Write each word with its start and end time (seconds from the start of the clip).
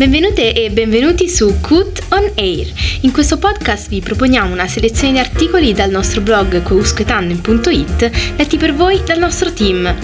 Benvenute 0.00 0.54
e 0.54 0.70
benvenuti 0.70 1.28
su 1.28 1.60
Cut 1.60 2.06
on 2.12 2.32
Air. 2.36 2.72
In 3.02 3.12
questo 3.12 3.36
podcast 3.36 3.90
vi 3.90 4.00
proponiamo 4.00 4.50
una 4.50 4.66
selezione 4.66 5.12
di 5.12 5.18
articoli 5.18 5.74
dal 5.74 5.90
nostro 5.90 6.22
blog 6.22 6.62
cousquetando.it 6.62 8.34
letti 8.38 8.56
per 8.56 8.72
voi 8.72 9.02
dal 9.04 9.18
nostro 9.18 9.52
team. 9.52 9.94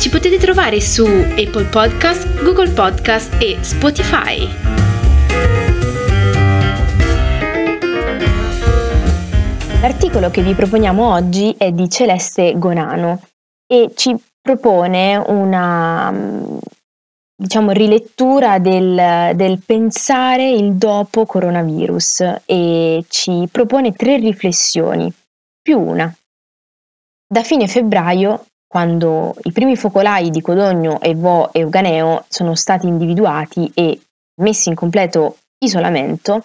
Ci 0.00 0.10
potete 0.10 0.36
trovare 0.38 0.80
su 0.80 1.06
Apple 1.06 1.66
Podcast, 1.66 2.42
Google 2.42 2.70
Podcast 2.70 3.40
e 3.40 3.58
Spotify. 3.60 4.48
L'articolo 9.80 10.30
che 10.30 10.42
vi 10.42 10.54
proponiamo 10.54 11.08
oggi 11.08 11.54
è 11.56 11.70
di 11.70 11.88
Celeste 11.88 12.54
Gonano 12.56 13.22
e 13.68 13.92
ci 13.94 14.12
propone 14.46 15.16
una 15.16 16.14
diciamo, 17.36 17.72
rilettura 17.72 18.60
del, 18.60 19.34
del, 19.34 19.58
pensare 19.58 20.48
il 20.48 20.74
dopo 20.74 21.26
coronavirus 21.26 22.42
e 22.46 23.04
ci 23.08 23.48
propone 23.50 23.92
tre 23.92 24.18
riflessioni, 24.18 25.12
più 25.60 25.80
una. 25.80 26.14
Da 27.28 27.42
fine 27.42 27.66
febbraio, 27.66 28.46
quando 28.68 29.34
i 29.42 29.52
primi 29.52 29.76
focolai 29.76 30.30
di 30.30 30.40
Codogno 30.40 31.00
e 31.00 31.16
Vo 31.16 31.52
e 31.52 31.58
Euganeo 31.60 32.24
sono 32.28 32.54
stati 32.54 32.86
individuati 32.86 33.68
e 33.74 34.00
messi 34.42 34.68
in 34.68 34.76
completo 34.76 35.38
isolamento, 35.58 36.44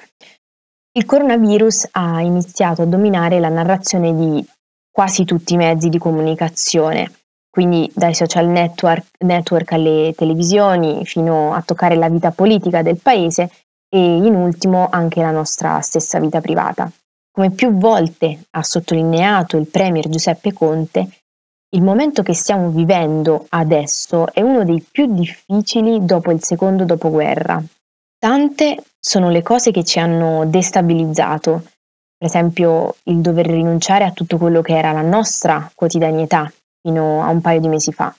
il 0.94 1.05
coronavirus 1.05 1.90
ha 1.91 2.20
iniziato 2.22 2.82
a 2.82 2.86
dominare 2.86 3.40
la 3.40 3.49
narrazione 3.49 4.16
di 4.16 4.44
quasi 4.90 5.24
tutti 5.24 5.54
i 5.54 5.58
mezzi 5.58 5.88
di 5.88 5.99
comunicazione 5.99 7.20
quindi 7.52 7.91
dai 7.94 8.16
social 8.16 8.48
network, 8.48 9.05
network 9.20 9.74
alle 9.74 10.13
televisioni 10.16 11.05
fino 11.05 11.54
a 11.54 11.62
toccare 11.62 11.96
la 11.96 12.10
vita 12.10 12.32
politica 12.32 12.82
del 12.82 12.98
paese 12.98 13.52
e 13.93 13.99
in 13.99 14.34
ultimo 14.34 14.88
anche 14.90 15.21
la 15.21 15.32
nostra 15.32 15.82
stessa 15.82 16.18
vita 16.20 16.40
privata. 16.40 16.90
Come 17.30 17.52
più 17.52 17.74
volte 17.74 18.46
ha 18.52 18.63
sottolineato 18.63 19.58
il 19.58 19.68
Premier 19.68 20.08
Giuseppe 20.08 20.54
Conte, 20.54 21.10
il 21.74 21.84
momento 21.84 22.24
che 22.24 22.34
stiamo 22.34 22.70
vivendo 22.70 23.46
adesso 23.49 24.32
è 24.34 24.41
uno 24.41 24.63
dei 24.63 24.86
più 24.90 25.13
difficili 25.13 26.05
dopo 26.05 26.32
il 26.32 26.43
secondo 26.43 26.86
dopoguerra. 26.86 27.62
Tante 28.18 28.84
sono 28.99 29.30
le 29.30 29.41
cose 29.41 29.71
che 29.71 29.84
ci 29.84 29.99
hanno 29.99 30.46
destabilizzato, 30.46 31.63
per 32.18 32.27
esempio 32.27 32.96
il 33.04 33.18
dover 33.18 33.48
rinunciare 33.48 34.05
a 34.05 34.12
tutto 34.12 34.38
quello 34.38 34.62
che 34.62 34.77
era 34.77 34.91
la 34.91 35.02
nostra 35.02 35.70
quotidianità, 35.74 36.52
fino 36.82 37.24
a 37.24 37.29
un 37.29 37.41
paio 37.41 37.60
di 37.60 37.68
mesi 37.68 37.91
fa. 37.91 38.13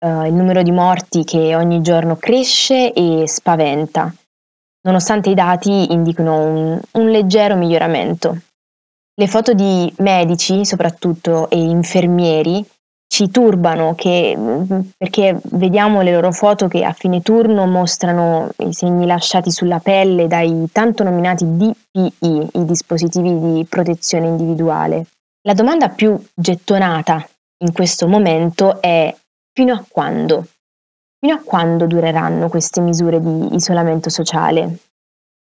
Uh, 0.00 0.26
il 0.26 0.32
numero 0.32 0.62
di 0.62 0.70
morti 0.70 1.24
che 1.24 1.56
ogni 1.56 1.80
giorno 1.82 2.16
cresce 2.16 2.92
e 2.92 3.26
spaventa, 3.26 4.14
nonostante 4.82 5.30
i 5.30 5.34
dati 5.34 5.92
indichino 5.92 6.40
un, 6.40 6.80
un 6.92 7.08
leggero 7.08 7.56
miglioramento. 7.56 8.38
Le 9.14 9.26
foto 9.26 9.52
di 9.52 9.92
medici, 9.98 10.64
soprattutto, 10.64 11.50
e 11.50 11.58
infermieri 11.58 12.64
ci 13.08 13.30
turbano 13.30 13.94
che, 13.96 14.36
perché 14.96 15.40
vediamo 15.52 16.02
le 16.02 16.12
loro 16.12 16.30
foto 16.30 16.68
che 16.68 16.84
a 16.84 16.92
fine 16.92 17.22
turno 17.22 17.66
mostrano 17.66 18.50
i 18.58 18.72
segni 18.72 19.06
lasciati 19.06 19.50
sulla 19.50 19.80
pelle 19.80 20.28
dai 20.28 20.68
tanto 20.70 21.02
nominati 21.02 21.44
DPI, 21.44 22.50
i 22.52 22.64
dispositivi 22.64 23.54
di 23.54 23.66
protezione 23.68 24.28
individuale. 24.28 25.06
La 25.42 25.54
domanda 25.54 25.88
più 25.88 26.22
gettonata 26.34 27.26
in 27.60 27.72
questo 27.72 28.06
momento 28.06 28.80
è 28.80 29.14
fino 29.52 29.74
a 29.74 29.84
quando? 29.88 30.46
Fino 31.18 31.34
a 31.34 31.42
quando 31.42 31.86
dureranno 31.86 32.48
queste 32.48 32.80
misure 32.80 33.20
di 33.20 33.54
isolamento 33.54 34.08
sociale? 34.08 34.78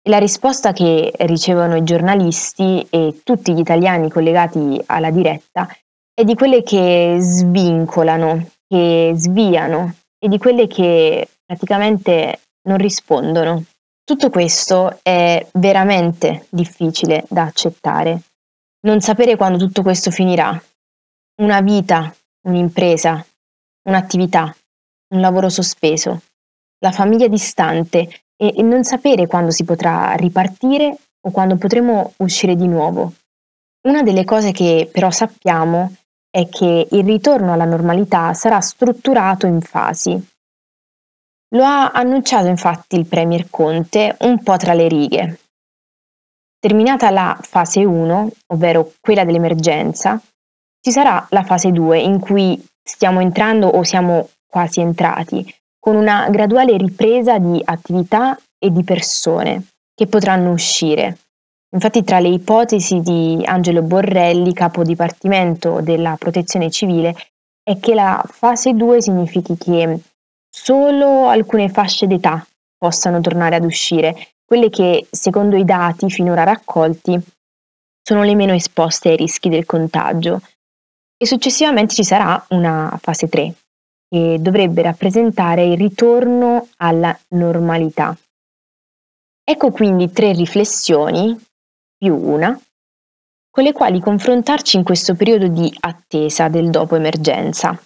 La 0.08 0.18
risposta 0.18 0.72
che 0.72 1.12
ricevono 1.18 1.76
i 1.76 1.82
giornalisti 1.82 2.86
e 2.88 3.20
tutti 3.24 3.52
gli 3.52 3.58
italiani 3.58 4.08
collegati 4.08 4.80
alla 4.86 5.10
diretta 5.10 5.68
è 6.14 6.24
di 6.24 6.34
quelle 6.34 6.62
che 6.62 7.18
svincolano, 7.20 8.48
che 8.66 9.12
sviano 9.16 9.94
e 10.18 10.28
di 10.28 10.38
quelle 10.38 10.66
che 10.66 11.28
praticamente 11.44 12.40
non 12.68 12.78
rispondono. 12.78 13.64
Tutto 14.04 14.30
questo 14.30 14.98
è 15.02 15.44
veramente 15.54 16.46
difficile 16.48 17.24
da 17.28 17.42
accettare. 17.42 18.20
Non 18.86 19.00
sapere 19.00 19.36
quando 19.36 19.58
tutto 19.58 19.82
questo 19.82 20.10
finirà, 20.10 20.58
una 21.40 21.60
vita, 21.60 22.14
un'impresa, 22.46 23.24
un'attività, 23.88 24.54
un 25.14 25.20
lavoro 25.20 25.48
sospeso, 25.48 26.22
la 26.80 26.92
famiglia 26.92 27.28
distante 27.28 28.08
e, 28.36 28.54
e 28.56 28.62
non 28.62 28.82
sapere 28.84 29.26
quando 29.26 29.50
si 29.50 29.64
potrà 29.64 30.14
ripartire 30.14 30.96
o 31.20 31.30
quando 31.30 31.56
potremo 31.56 32.12
uscire 32.18 32.56
di 32.56 32.66
nuovo. 32.66 33.14
Una 33.86 34.02
delle 34.02 34.24
cose 34.24 34.52
che 34.52 34.88
però 34.92 35.10
sappiamo 35.10 35.94
è 36.30 36.48
che 36.48 36.88
il 36.90 37.04
ritorno 37.04 37.52
alla 37.52 37.64
normalità 37.64 38.34
sarà 38.34 38.60
strutturato 38.60 39.46
in 39.46 39.60
fasi. 39.60 40.20
Lo 41.54 41.64
ha 41.64 41.90
annunciato 41.90 42.48
infatti 42.48 42.96
il 42.96 43.06
Premier 43.06 43.48
Conte 43.48 44.16
un 44.20 44.42
po' 44.42 44.56
tra 44.56 44.74
le 44.74 44.88
righe. 44.88 45.40
Terminata 46.58 47.10
la 47.10 47.38
fase 47.40 47.84
1, 47.84 48.30
ovvero 48.48 48.92
quella 49.00 49.24
dell'emergenza, 49.24 50.20
ci 50.80 50.90
sarà 50.90 51.26
la 51.30 51.42
fase 51.42 51.72
2 51.72 51.98
in 51.98 52.18
cui 52.20 52.62
stiamo 52.82 53.20
entrando 53.20 53.66
o 53.68 53.82
siamo 53.82 54.28
quasi 54.46 54.80
entrati, 54.80 55.44
con 55.78 55.96
una 55.96 56.28
graduale 56.30 56.76
ripresa 56.76 57.38
di 57.38 57.60
attività 57.64 58.38
e 58.58 58.70
di 58.70 58.82
persone 58.84 59.66
che 59.94 60.06
potranno 60.06 60.52
uscire. 60.52 61.18
Infatti 61.70 62.02
tra 62.02 62.18
le 62.18 62.28
ipotesi 62.28 63.00
di 63.00 63.42
Angelo 63.44 63.82
Borrelli, 63.82 64.54
capo 64.54 64.82
dipartimento 64.82 65.80
della 65.80 66.16
protezione 66.18 66.70
civile, 66.70 67.14
è 67.62 67.78
che 67.78 67.94
la 67.94 68.24
fase 68.26 68.72
2 68.72 69.02
significhi 69.02 69.56
che 69.58 70.00
solo 70.48 71.28
alcune 71.28 71.68
fasce 71.68 72.06
d'età 72.06 72.46
possano 72.78 73.20
tornare 73.20 73.56
ad 73.56 73.64
uscire, 73.64 74.16
quelle 74.46 74.70
che 74.70 75.06
secondo 75.10 75.56
i 75.56 75.64
dati 75.64 76.08
finora 76.08 76.44
raccolti 76.44 77.20
sono 78.02 78.22
le 78.22 78.34
meno 78.34 78.54
esposte 78.54 79.10
ai 79.10 79.16
rischi 79.16 79.50
del 79.50 79.66
contagio, 79.66 80.40
e 81.20 81.26
successivamente 81.26 81.94
ci 81.94 82.04
sarà 82.04 82.42
una 82.50 82.96
fase 83.02 83.28
3 83.28 83.54
che 84.08 84.38
dovrebbe 84.40 84.80
rappresentare 84.82 85.64
il 85.64 85.76
ritorno 85.76 86.68
alla 86.76 87.18
normalità. 87.30 88.16
Ecco 89.44 89.70
quindi 89.70 90.10
tre 90.10 90.32
riflessioni, 90.32 91.36
più 91.96 92.14
una, 92.14 92.58
con 93.50 93.64
le 93.64 93.72
quali 93.72 94.00
confrontarci 94.00 94.76
in 94.76 94.84
questo 94.84 95.14
periodo 95.14 95.48
di 95.48 95.74
attesa 95.80 96.48
del 96.48 96.70
dopo 96.70 96.94
emergenza. 96.96 97.78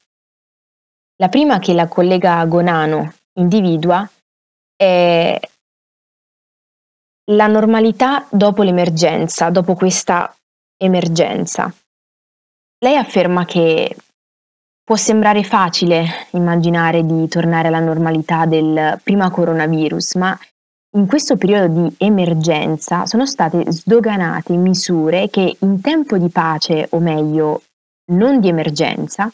La 1.17 1.29
prima 1.29 1.59
che 1.59 1.73
la 1.73 1.89
collega 1.89 2.45
Gonano 2.45 3.15
individua 3.35 4.09
è 4.77 5.41
la 7.31 7.47
normalità 7.47 8.27
dopo 8.31 8.63
l'emergenza, 8.63 9.51
dopo 9.51 9.75
questa 9.75 10.37
emergenza. 10.77 11.73
Lei 12.83 12.97
afferma 12.97 13.45
che 13.45 13.97
può 14.83 14.97
sembrare 14.97 15.45
facile 15.45 16.05
immaginare 16.33 17.07
di 17.07 17.29
tornare 17.29 17.69
alla 17.69 17.79
normalità 17.79 18.45
del 18.45 18.99
prima 19.05 19.31
coronavirus, 19.31 20.17
ma 20.17 20.37
in 20.97 21.07
questo 21.07 21.37
periodo 21.37 21.83
di 21.83 21.95
emergenza 21.99 23.07
sono 23.07 23.25
state 23.25 23.71
sdoganate 23.71 24.57
misure 24.57 25.31
che 25.31 25.57
in 25.61 25.81
tempo 25.81 26.19
di 26.19 26.29
pace, 26.29 26.89
o 26.91 26.99
meglio, 26.99 27.63
non 28.15 28.41
di 28.41 28.49
emergenza, 28.49 29.33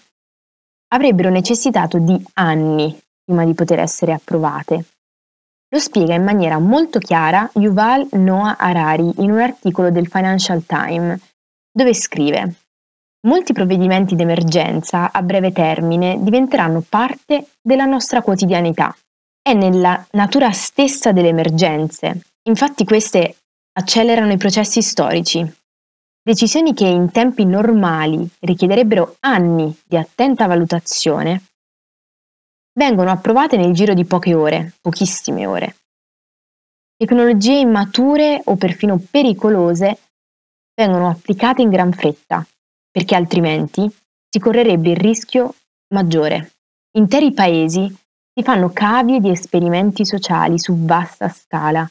avrebbero 0.89 1.31
necessitato 1.31 1.99
di 1.99 2.23
anni 2.35 3.01
prima 3.25 3.47
di 3.47 3.55
poter 3.55 3.79
essere 3.79 4.13
approvate. 4.13 4.85
Lo 5.71 5.79
spiega 5.79 6.13
in 6.13 6.23
maniera 6.23 6.59
molto 6.59 6.99
chiara 6.99 7.51
Yuval 7.55 8.09
Noah 8.13 8.59
Harari 8.59 9.11
in 9.23 9.31
un 9.31 9.41
articolo 9.41 9.91
del 9.91 10.07
Financial 10.07 10.63
Times, 10.67 11.19
dove 11.73 11.95
scrive 11.95 12.55
Molti 13.27 13.53
provvedimenti 13.53 14.15
d'emergenza 14.15 15.11
a 15.11 15.23
breve 15.23 15.51
termine 15.51 16.23
diventeranno 16.23 16.85
parte 16.89 17.49
della 17.61 17.85
nostra 17.85 18.23
quotidianità. 18.23 18.97
È 19.43 19.53
nella 19.55 20.07
natura 20.13 20.53
stessa 20.53 21.11
delle 21.11 21.29
emergenze. 21.29 22.21
Infatti 22.43 22.85
queste 22.85 23.39
accelerano 23.73 24.31
i 24.31 24.37
processi 24.37 24.83
storici. 24.83 25.45
Decisioni 26.23 26.75
che 26.75 26.87
in 26.87 27.11
tempi 27.11 27.45
normali 27.45 28.29
richiederebbero 28.39 29.17
anni 29.21 29.77
di 29.85 29.97
attenta 29.97 30.47
valutazione 30.47 31.43
vengono 32.75 33.11
approvate 33.11 33.57
nel 33.57 33.73
giro 33.73 33.95
di 33.95 34.05
poche 34.05 34.35
ore, 34.35 34.75
pochissime 34.81 35.45
ore. 35.45 35.77
Tecnologie 36.97 37.59
immature 37.59 38.43
o 38.45 38.55
perfino 38.55 39.03
pericolose 39.11 39.99
vengono 40.75 41.09
applicate 41.09 41.63
in 41.63 41.71
gran 41.71 41.93
fretta 41.93 42.47
perché 42.99 43.15
altrimenti 43.15 43.89
si 44.29 44.39
correrebbe 44.41 44.91
il 44.91 44.97
rischio 44.97 45.55
maggiore 45.95 46.51
Interi 46.99 47.33
paesi 47.33 47.87
si 47.87 48.43
fanno 48.43 48.71
cavie 48.71 49.21
di 49.21 49.31
esperimenti 49.31 50.05
sociali 50.05 50.59
su 50.59 50.75
vasta 50.85 51.29
scala. 51.29 51.89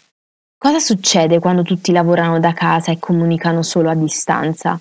Cosa 0.58 0.80
succede 0.80 1.40
quando 1.40 1.62
tutti 1.62 1.94
lavorano 1.94 2.40
da 2.40 2.52
casa 2.52 2.92
e 2.92 3.00
comunicano 3.00 3.62
solo 3.64 3.90
a 3.90 3.96
distanza? 3.96 4.78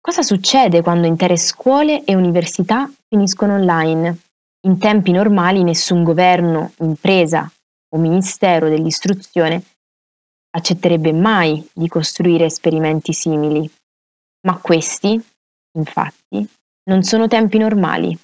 Cosa 0.00 0.22
succede 0.22 0.82
quando 0.82 1.06
intere 1.06 1.38
scuole 1.38 2.04
e 2.04 2.14
università 2.14 2.90
finiscono 3.08 3.54
online? 3.54 4.18
In 4.66 4.78
tempi 4.78 5.12
normali 5.12 5.62
nessun 5.62 6.02
governo, 6.02 6.72
impresa 6.80 7.50
o 7.94 7.98
ministero 7.98 8.68
dell'istruzione 8.68 9.62
accetterebbe 10.50 11.12
mai 11.12 11.66
di 11.72 11.88
costruire 11.88 12.44
esperimenti 12.44 13.14
simili. 13.14 13.70
Ma 14.46 14.58
questi, 14.58 15.22
infatti, 15.72 16.48
non 16.84 17.02
sono 17.02 17.28
tempi 17.28 17.58
normali. 17.58 18.16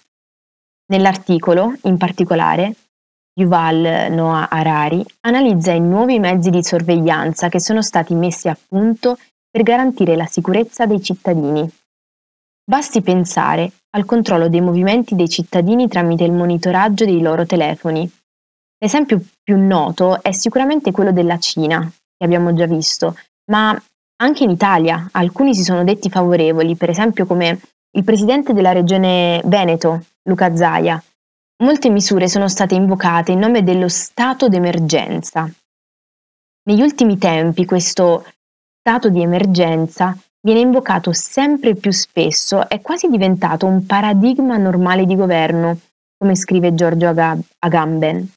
Nell'articolo, 0.87 1.75
in 1.83 1.97
particolare, 1.97 2.75
Yuval 3.37 4.13
Noah 4.13 4.49
Harari 4.49 5.05
analizza 5.23 5.73
i 5.73 5.81
nuovi 5.81 6.19
mezzi 6.19 6.51
di 6.51 6.63
sorveglianza 6.63 7.49
che 7.49 7.61
sono 7.61 7.83
stati 7.83 8.15
messi 8.15 8.49
a 8.49 8.57
punto 8.69 9.19
per 9.51 9.63
garantire 9.63 10.15
la 10.15 10.27
sicurezza 10.27 10.87
dei 10.87 11.03
cittadini. 11.03 11.69
Basti 12.65 13.03
pensare 13.03 13.71
al 13.91 14.05
controllo 14.05 14.49
dei 14.49 14.61
movimenti 14.61 15.15
dei 15.15 15.29
cittadini 15.29 15.89
tramite 15.89 16.25
il 16.25 16.33
monitoraggio 16.33 17.05
dei 17.05 17.21
loro 17.21 17.45
telefoni. 17.45 18.11
L'esempio 18.79 19.21
più 19.43 19.59
noto 19.59 20.23
è 20.23 20.33
sicuramente 20.33 20.91
quello 20.93 21.13
della 21.13 21.39
Cina, 21.39 21.81
che 21.81 22.25
abbiamo 22.25 22.55
già 22.55 22.67
visto, 22.67 23.17
ma 23.51 23.81
anche 24.25 24.45
in 24.45 24.51
Italia 24.51 25.09
alcuni 25.13 25.55
si 25.55 25.63
sono 25.63 25.85
detti 25.85 26.09
favorevoli, 26.09 26.77
per 26.77 26.89
esempio 26.89 27.27
come 27.27 27.61
il 27.93 28.05
presidente 28.05 28.53
della 28.53 28.73
regione 28.73 29.41
Veneto, 29.45 30.05
Luca 30.23 30.57
Zaia. 30.57 31.03
Molte 31.63 31.91
misure 31.91 32.27
sono 32.27 32.49
state 32.49 32.75
invocate 32.75 33.33
in 33.33 33.39
nome 33.39 33.63
dello 33.63 33.89
stato 33.89 34.49
d'emergenza. 34.49 35.49
Negli 36.67 36.81
ultimi 36.81 37.19
tempi 37.19 37.65
questo 37.65 38.25
stato 38.81 39.11
di 39.11 39.23
emergenza 39.23 40.17
viene 40.41 40.61
invocato 40.61 41.13
sempre 41.13 41.75
più 41.75 41.93
spesso, 41.93 42.69
è 42.69 42.81
quasi 42.81 43.09
diventato 43.09 43.67
un 43.67 43.87
paradigma 43.87 44.57
normale 44.57 45.05
di 45.05 45.15
governo, 45.15 45.79
come 46.17 46.35
scrive 46.35 46.75
Giorgio 46.75 47.15
Agamben. 47.59 48.29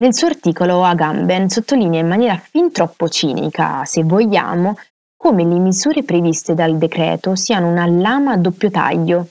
Nel 0.00 0.14
suo 0.14 0.28
articolo 0.28 0.84
Agamben 0.84 1.48
sottolinea 1.48 1.98
in 1.98 2.06
maniera 2.06 2.36
fin 2.36 2.70
troppo 2.70 3.08
cinica, 3.08 3.84
se 3.84 4.04
vogliamo, 4.04 4.76
come 5.16 5.42
le 5.42 5.58
misure 5.58 6.04
previste 6.04 6.54
dal 6.54 6.78
decreto 6.78 7.34
siano 7.34 7.68
una 7.68 7.84
lama 7.84 8.30
a 8.30 8.36
doppio 8.36 8.70
taglio. 8.70 9.26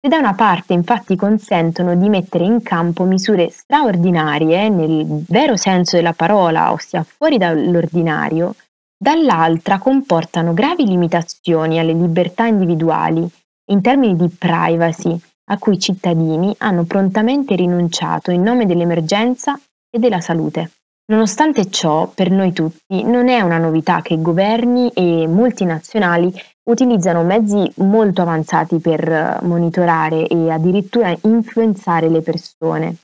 Se 0.00 0.08
da 0.08 0.16
una 0.16 0.32
parte 0.32 0.72
infatti 0.72 1.16
consentono 1.16 1.94
di 1.94 2.08
mettere 2.08 2.44
in 2.44 2.62
campo 2.62 3.04
misure 3.04 3.50
straordinarie 3.50 4.70
nel 4.70 5.22
vero 5.28 5.54
senso 5.56 5.96
della 5.96 6.14
parola, 6.14 6.72
ossia 6.72 7.02
fuori 7.02 7.36
dall'ordinario, 7.36 8.54
dall'altra 8.96 9.78
comportano 9.78 10.54
gravi 10.54 10.86
limitazioni 10.86 11.78
alle 11.78 11.92
libertà 11.92 12.46
individuali 12.46 13.28
in 13.66 13.82
termini 13.82 14.16
di 14.16 14.30
privacy 14.30 15.20
a 15.48 15.58
cui 15.58 15.74
i 15.74 15.78
cittadini 15.78 16.54
hanno 16.56 16.84
prontamente 16.84 17.54
rinunciato 17.54 18.30
in 18.30 18.42
nome 18.42 18.64
dell'emergenza 18.64 19.60
e 19.96 19.98
della 19.98 20.20
salute. 20.20 20.70
Nonostante 21.08 21.70
ciò, 21.70 22.08
per 22.08 22.30
noi 22.30 22.52
tutti 22.52 23.04
non 23.04 23.28
è 23.28 23.40
una 23.40 23.58
novità 23.58 24.02
che 24.02 24.20
governi 24.20 24.90
e 24.90 25.26
multinazionali 25.28 26.32
utilizzano 26.68 27.22
mezzi 27.22 27.70
molto 27.76 28.22
avanzati 28.22 28.78
per 28.78 29.38
monitorare 29.42 30.26
e 30.26 30.50
addirittura 30.50 31.14
influenzare 31.22 32.08
le 32.08 32.22
persone. 32.22 32.96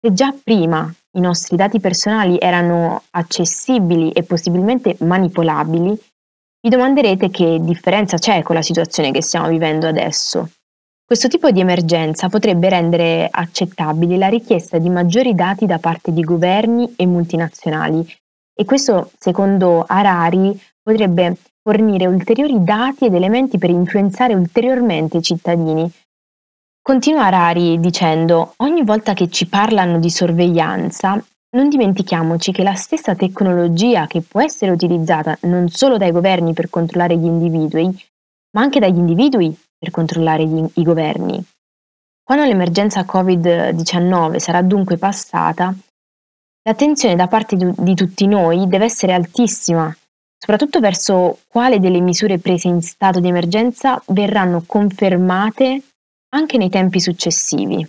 Se 0.00 0.12
già 0.12 0.34
prima 0.42 0.92
i 1.16 1.20
nostri 1.20 1.56
dati 1.56 1.78
personali 1.78 2.38
erano 2.40 3.02
accessibili 3.10 4.10
e 4.10 4.24
possibilmente 4.24 4.96
manipolabili, 5.00 5.96
vi 6.60 6.68
domanderete 6.68 7.30
che 7.30 7.58
differenza 7.60 8.18
c'è 8.18 8.42
con 8.42 8.56
la 8.56 8.62
situazione 8.62 9.12
che 9.12 9.22
stiamo 9.22 9.48
vivendo 9.48 9.86
adesso. 9.86 10.48
Questo 11.06 11.28
tipo 11.28 11.50
di 11.50 11.60
emergenza 11.60 12.30
potrebbe 12.30 12.70
rendere 12.70 13.28
accettabile 13.30 14.16
la 14.16 14.28
richiesta 14.28 14.78
di 14.78 14.88
maggiori 14.88 15.34
dati 15.34 15.66
da 15.66 15.78
parte 15.78 16.12
di 16.12 16.22
governi 16.22 16.94
e 16.96 17.04
multinazionali 17.04 18.06
e 18.56 18.64
questo, 18.64 19.10
secondo 19.18 19.84
Harari, 19.86 20.58
potrebbe 20.82 21.36
fornire 21.62 22.06
ulteriori 22.06 22.64
dati 22.64 23.04
ed 23.04 23.14
elementi 23.14 23.58
per 23.58 23.68
influenzare 23.68 24.32
ulteriormente 24.32 25.18
i 25.18 25.22
cittadini. 25.22 25.92
Continua 26.80 27.26
Harari 27.26 27.78
dicendo, 27.80 28.54
ogni 28.58 28.82
volta 28.82 29.12
che 29.12 29.28
ci 29.28 29.46
parlano 29.46 29.98
di 29.98 30.08
sorveglianza, 30.08 31.22
non 31.56 31.68
dimentichiamoci 31.68 32.50
che 32.50 32.62
la 32.62 32.74
stessa 32.74 33.14
tecnologia 33.14 34.06
che 34.06 34.22
può 34.22 34.40
essere 34.40 34.70
utilizzata 34.70 35.36
non 35.42 35.68
solo 35.68 35.98
dai 35.98 36.12
governi 36.12 36.54
per 36.54 36.70
controllare 36.70 37.16
gli 37.16 37.26
individui, 37.26 37.94
ma 38.52 38.62
anche 38.62 38.80
dagli 38.80 38.98
individui 38.98 39.54
per 39.84 39.90
controllare 39.90 40.46
gli, 40.46 40.64
i 40.74 40.82
governi. 40.82 41.44
Quando 42.22 42.46
l'emergenza 42.46 43.02
Covid-19 43.02 44.38
sarà 44.38 44.62
dunque 44.62 44.96
passata, 44.96 45.74
l'attenzione 46.62 47.16
da 47.16 47.28
parte 47.28 47.56
di, 47.56 47.70
di 47.76 47.94
tutti 47.94 48.26
noi 48.26 48.66
deve 48.66 48.86
essere 48.86 49.12
altissima, 49.12 49.94
soprattutto 50.38 50.80
verso 50.80 51.40
quale 51.48 51.80
delle 51.80 52.00
misure 52.00 52.38
prese 52.38 52.68
in 52.68 52.80
stato 52.80 53.20
di 53.20 53.28
emergenza 53.28 54.02
verranno 54.06 54.64
confermate 54.66 55.82
anche 56.30 56.56
nei 56.56 56.70
tempi 56.70 56.98
successivi. 56.98 57.86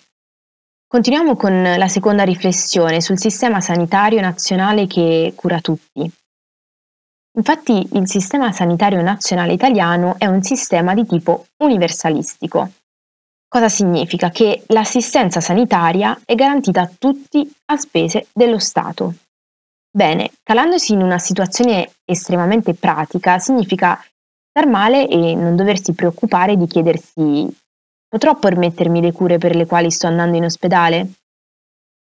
Continuiamo 0.85 1.35
con 1.37 1.63
la 1.77 1.87
seconda 1.87 2.23
riflessione 2.23 3.01
sul 3.01 3.17
sistema 3.17 3.61
sanitario 3.61 4.19
nazionale 4.19 4.85
che 4.85 5.31
cura 5.35 5.61
tutti. 5.61 6.11
Infatti 7.35 7.87
il 7.93 8.07
sistema 8.07 8.51
sanitario 8.51 9.01
nazionale 9.01 9.53
italiano 9.53 10.15
è 10.17 10.25
un 10.25 10.41
sistema 10.41 10.93
di 10.93 11.05
tipo 11.05 11.47
universalistico. 11.57 12.71
Cosa 13.47 13.67
significa? 13.69 14.29
Che 14.29 14.63
l'assistenza 14.67 15.41
sanitaria 15.41 16.19
è 16.25 16.33
garantita 16.35 16.81
a 16.81 16.91
tutti 16.97 17.49
a 17.65 17.77
spese 17.77 18.27
dello 18.33 18.59
Stato. 18.59 19.15
Bene, 19.91 20.31
calandosi 20.43 20.93
in 20.93 21.01
una 21.01 21.19
situazione 21.19 21.91
estremamente 22.05 22.73
pratica, 22.73 23.39
significa 23.39 24.01
star 24.49 24.67
male 24.67 25.07
e 25.07 25.35
non 25.35 25.55
doversi 25.55 25.93
preoccupare 25.93 26.55
di 26.55 26.67
chiedersi 26.67 27.63
potrò 28.07 28.35
permettermi 28.37 29.01
le 29.01 29.11
cure 29.11 29.37
per 29.37 29.55
le 29.55 29.65
quali 29.65 29.91
sto 29.91 30.07
andando 30.07 30.37
in 30.37 30.45
ospedale? 30.45 31.11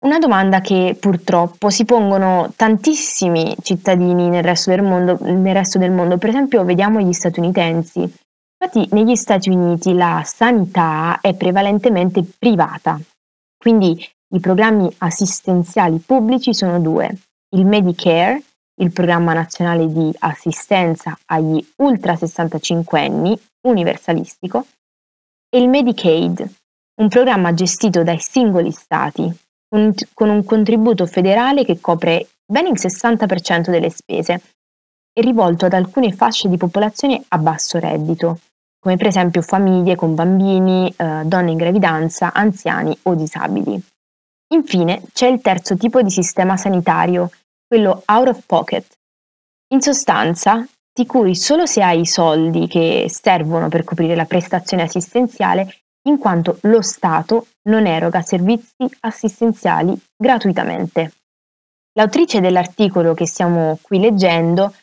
Una 0.03 0.19
domanda 0.19 0.61
che 0.61 0.97
purtroppo 0.99 1.71
si 1.71 1.85
pongono 1.85 2.53
tantissimi 2.57 3.55
cittadini 3.63 4.29
nel 4.29 4.43
resto 4.43 4.71
del 4.71 4.83
mondo, 4.83 5.17
nel 5.21 5.55
resto 5.55 5.79
del 5.79 5.93
mondo. 5.93 6.19
per 6.19 6.31
esempio 6.31 6.65
vediamo 6.65 6.99
gli 7.01 7.13
statunitensi. 7.13 8.01
Infatti 8.01 8.89
negli 8.95 9.15
Stati 9.15 9.49
Uniti 9.51 9.95
la 9.95 10.23
sanità 10.25 11.21
è 11.21 11.35
prevalentemente 11.35 12.25
privata, 12.37 13.01
quindi 13.57 13.97
i 14.35 14.41
programmi 14.41 14.93
assistenziali 14.99 15.99
pubblici 15.99 16.53
sono 16.53 16.81
due, 16.81 17.09
il 17.51 17.65
Medicare, 17.65 18.43
il 18.81 18.93
programma 18.93 19.35
nazionale 19.35 19.87
di 19.87 20.13
assistenza 20.19 21.17
agli 21.27 21.65
ultra 21.77 22.17
65 22.17 23.01
anni, 23.01 23.39
universalistico, 23.69 24.67
e 25.49 25.61
il 25.61 25.69
Medicaid, 25.69 26.55
un 27.01 27.09
programma 27.09 27.55
gestito 27.55 28.03
dai 28.03 28.19
singoli 28.19 28.73
stati, 28.73 29.33
un, 29.73 29.93
con 30.15 30.29
un 30.29 30.45
contributo 30.45 31.07
federale 31.07 31.65
che 31.65 31.81
copre 31.81 32.29
ben 32.45 32.67
il 32.67 32.75
60% 32.75 33.71
delle 33.71 33.91
spese 33.91 34.41
e 35.13 35.21
rivolto 35.21 35.67
ad 35.67 35.75
alcune 35.75 36.13
fasce 36.13 36.49
di 36.49 36.57
popolazione 36.57 37.23
a 37.29 37.39
basso 37.39 37.79
reddito, 37.79 38.41
come 38.79 38.97
per 38.97 39.07
esempio 39.07 39.43
famiglie 39.43 39.95
con 39.95 40.15
bambini, 40.15 40.93
eh, 40.97 41.23
donne 41.25 41.51
in 41.51 41.57
gravidanza, 41.57 42.33
anziani 42.33 42.97
o 43.03 43.15
disabili. 43.15 43.81
Infine 44.53 45.03
c'è 45.13 45.27
il 45.27 45.41
terzo 45.41 45.77
tipo 45.77 46.03
di 46.03 46.11
sistema 46.11 46.57
sanitario, 46.57 47.31
quello 47.67 48.03
out 48.07 48.29
of 48.29 48.45
pocket. 48.47 48.87
In 49.73 49.81
sostanza, 49.81 50.67
ti 50.93 51.07
curi 51.07 51.35
solo 51.35 51.65
se 51.65 51.83
hai 51.83 52.01
i 52.01 52.07
soldi 52.07 52.67
che 52.67 53.07
servono 53.09 53.69
per 53.69 53.85
coprire 53.85 54.15
la 54.15 54.27
prestazione 54.27 54.83
assistenziale 54.83 55.82
in 56.09 56.19
quanto 56.19 56.59
lo 56.63 56.83
Stato 56.83 57.47
non 57.69 57.87
eroga 57.87 58.23
servizi 58.23 58.89
assistenziali 59.01 59.99
gratuitamente. 60.17 61.13
L'autrice 61.95 62.41
dell'articolo 62.41 63.15
che 63.15 63.27
stiamo 63.27 63.79
qui 63.83 64.01
leggendo 64.01 64.75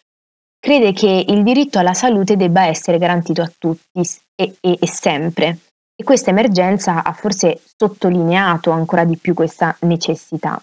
crede 0.60 0.94
che 0.94 1.26
il 1.28 1.44
diritto 1.44 1.80
alla 1.80 1.94
salute 1.94 2.36
debba 2.36 2.66
essere 2.66 2.98
garantito 2.98 3.42
a 3.42 3.52
tutti 3.58 4.02
e, 4.36 4.56
e, 4.60 4.78
e 4.80 4.88
sempre 4.88 5.58
e 5.96 6.04
questa 6.04 6.30
emergenza 6.30 7.04
ha 7.04 7.12
forse 7.12 7.62
sottolineato 7.76 8.72
ancora 8.72 9.04
di 9.04 9.18
più 9.18 9.34
questa 9.34 9.76
necessità. 9.82 10.62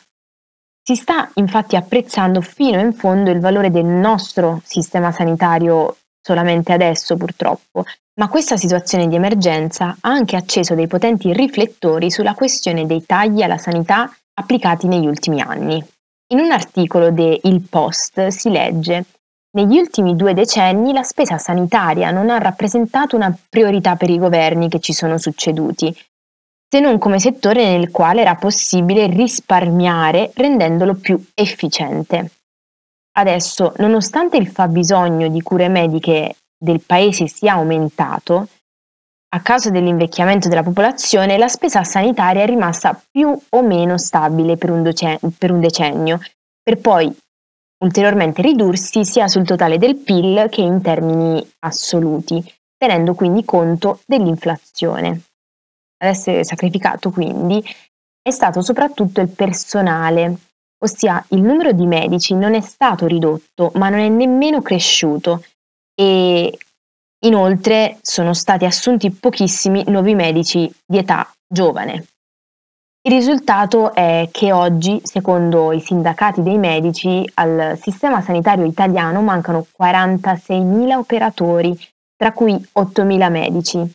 Si 0.82 0.94
sta 0.94 1.30
infatti 1.34 1.76
apprezzando 1.76 2.40
fino 2.40 2.80
in 2.80 2.94
fondo 2.94 3.30
il 3.30 3.40
valore 3.40 3.70
del 3.70 3.84
nostro 3.84 4.62
sistema 4.64 5.12
sanitario 5.12 5.96
solamente 6.22 6.72
adesso 6.72 7.16
purtroppo, 7.16 7.84
Ma 8.18 8.28
questa 8.28 8.56
situazione 8.56 9.08
di 9.08 9.14
emergenza 9.14 9.96
ha 10.00 10.11
anche 10.11 10.37
acceso 10.37 10.75
dei 10.75 10.87
potenti 10.87 11.32
riflettori 11.35 12.11
sulla 12.11 12.35
questione 12.35 12.87
dei 12.87 13.04
tagli 13.04 13.42
alla 13.42 13.58
sanità 13.58 14.11
applicati 14.35 14.87
negli 14.87 15.06
ultimi 15.06 15.42
anni. 15.42 15.85
In 16.32 16.40
un 16.40 16.50
articolo 16.50 17.11
de 17.11 17.40
Il 17.44 17.61
Post 17.68 18.28
si 18.28 18.49
legge 18.49 19.04
negli 19.56 19.78
ultimi 19.78 20.16
due 20.16 20.35
decenni 20.35 20.92
la 20.92 21.02
spesa 21.02 21.38
sanitaria 21.38 22.11
non 22.11 22.28
ha 22.28 22.38
rappresentato 22.38 23.16
una 23.16 23.35
priorità 23.49 23.96
per 23.96 24.11
i 24.11 24.18
governi 24.18 24.68
che 24.68 24.80
ci 24.80 24.92
sono 24.92 25.16
succeduti, 25.16 25.94
se 26.68 26.80
non 26.80 26.99
come 26.99 27.18
settore 27.18 27.64
nel 27.64 27.90
quale 27.90 28.20
era 28.20 28.35
possibile 28.35 29.06
risparmiare 29.06 30.30
rendendolo 30.35 30.94
più 30.94 31.23
efficiente. 31.32 32.32
Adesso, 33.12 33.75
nonostante 33.78 34.37
il 34.37 34.49
fabbisogno 34.49 35.28
di 35.28 35.40
cure 35.40 35.68
mediche 35.68 36.37
del 36.58 36.80
paese 36.80 37.28
sia 37.28 37.54
aumentato, 37.54 38.48
a 39.28 39.40
causa 39.40 39.70
dell'invecchiamento 39.70 40.48
della 40.48 40.62
popolazione, 40.62 41.36
la 41.36 41.48
spesa 41.48 41.84
sanitaria 41.84 42.42
è 42.42 42.46
rimasta 42.46 42.98
più 43.10 43.38
o 43.50 43.62
meno 43.62 43.98
stabile 43.98 44.56
per 44.56 44.70
un, 44.70 44.82
doce- 44.82 45.18
per 45.36 45.50
un 45.50 45.60
decennio, 45.60 46.20
per 46.62 46.78
poi 46.78 47.14
ulteriormente 47.84 48.40
ridursi 48.40 49.04
sia 49.04 49.28
sul 49.28 49.44
totale 49.44 49.78
del 49.78 49.96
PIL 49.96 50.48
che 50.48 50.62
in 50.62 50.80
termini 50.80 51.46
assoluti, 51.60 52.42
tenendo 52.78 53.14
quindi 53.14 53.44
conto 53.44 54.00
dell'inflazione. 54.06 55.08
Ad 55.98 56.08
essere 56.08 56.44
sacrificato 56.44 57.10
quindi 57.10 57.62
è 58.22 58.30
stato 58.30 58.62
soprattutto 58.62 59.20
il 59.20 59.28
personale, 59.28 60.36
ossia 60.82 61.22
il 61.30 61.42
numero 61.42 61.72
di 61.72 61.86
medici 61.86 62.34
non 62.34 62.54
è 62.54 62.60
stato 62.60 63.06
ridotto 63.06 63.70
ma 63.75 63.88
non 63.88 64.00
è 64.00 64.08
nemmeno 64.08 64.62
cresciuto 64.62 65.42
e 65.99 66.59
inoltre 67.25 67.99
sono 68.03 68.35
stati 68.35 68.67
assunti 68.67 69.11
pochissimi 69.11 69.83
nuovi 69.88 70.15
medici 70.15 70.71
di 70.85 70.99
età 70.99 71.29
giovane. 71.49 72.07
Il 73.07 73.12
risultato 73.12 73.95
è 73.95 74.29
che 74.33 74.53
oggi, 74.53 75.00
secondo 75.05 75.71
i 75.71 75.81
sindacati 75.81 76.43
dei 76.43 76.59
medici, 76.59 77.25
al 77.35 77.79
sistema 77.81 78.21
sanitario 78.21 78.65
italiano 78.65 79.23
mancano 79.23 79.65
46.000 79.81 80.97
operatori, 80.97 81.79
tra 82.17 82.33
cui 82.33 82.53
8.000 82.53 83.31
medici. 83.31 83.95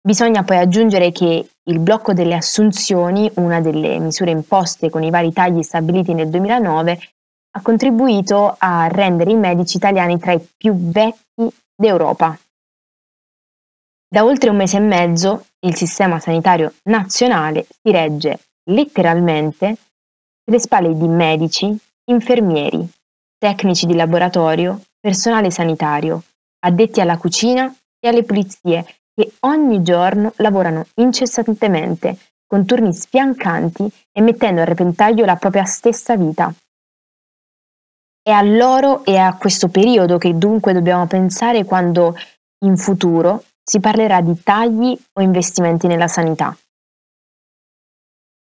Bisogna 0.00 0.42
poi 0.42 0.56
aggiungere 0.56 1.12
che 1.12 1.46
il 1.64 1.78
blocco 1.80 2.14
delle 2.14 2.34
assunzioni, 2.34 3.30
una 3.34 3.60
delle 3.60 3.98
misure 3.98 4.30
imposte 4.30 4.88
con 4.88 5.02
i 5.02 5.10
vari 5.10 5.32
tagli 5.34 5.62
stabiliti 5.62 6.14
nel 6.14 6.30
2009, 6.30 6.98
ha 7.56 7.62
contribuito 7.62 8.54
a 8.58 8.86
rendere 8.86 9.30
i 9.30 9.34
medici 9.34 9.78
italiani 9.78 10.18
tra 10.18 10.32
i 10.32 10.46
più 10.56 10.74
vecchi 10.74 11.50
d'Europa. 11.74 12.38
Da 14.08 14.24
oltre 14.24 14.50
un 14.50 14.56
mese 14.56 14.76
e 14.76 14.80
mezzo 14.80 15.46
il 15.60 15.74
sistema 15.74 16.20
sanitario 16.20 16.74
nazionale 16.84 17.66
si 17.66 17.90
regge 17.90 18.40
letteralmente 18.70 19.76
sulle 20.44 20.60
spalle 20.60 20.94
di 20.94 21.08
medici, 21.08 21.74
infermieri, 22.10 22.86
tecnici 23.38 23.86
di 23.86 23.94
laboratorio, 23.94 24.82
personale 25.00 25.50
sanitario, 25.50 26.22
addetti 26.60 27.00
alla 27.00 27.16
cucina 27.16 27.74
e 27.98 28.08
alle 28.08 28.22
pulizie 28.22 28.84
che 29.14 29.32
ogni 29.40 29.82
giorno 29.82 30.32
lavorano 30.36 30.84
incessantemente 30.96 32.18
con 32.46 32.66
turni 32.66 32.92
sfiancanti 32.92 33.90
e 34.12 34.20
mettendo 34.20 34.60
a 34.60 34.64
repentaglio 34.64 35.24
la 35.24 35.36
propria 35.36 35.64
stessa 35.64 36.16
vita. 36.16 36.52
È 38.26 38.32
a 38.32 38.42
loro 38.42 39.04
e 39.04 39.18
a 39.18 39.36
questo 39.36 39.68
periodo 39.68 40.18
che 40.18 40.36
dunque 40.36 40.72
dobbiamo 40.72 41.06
pensare 41.06 41.64
quando 41.64 42.16
in 42.64 42.76
futuro 42.76 43.44
si 43.62 43.78
parlerà 43.78 44.20
di 44.20 44.42
tagli 44.42 44.98
o 45.12 45.20
investimenti 45.20 45.86
nella 45.86 46.08
sanità. 46.08 46.46